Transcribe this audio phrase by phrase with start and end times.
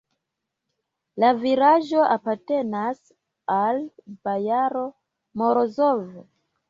[1.23, 3.13] La vilaĝo apartenas
[3.57, 3.85] al
[4.27, 4.85] bojaro
[5.43, 6.03] Morozov!